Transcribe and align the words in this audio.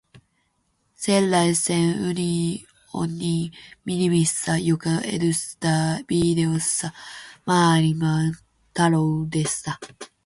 Sellaisen 0.95 1.93
unionin 2.95 3.51
nimissä, 3.85 4.57
joka 4.57 4.89
edustaa 5.03 5.97
viidesosaa 6.09 6.91
maailman 7.47 8.37
taloudesta. 8.73 9.71